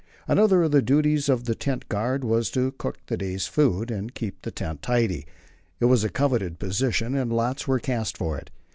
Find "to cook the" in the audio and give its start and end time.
2.49-3.17